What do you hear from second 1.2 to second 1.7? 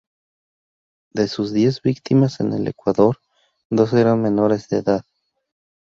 sus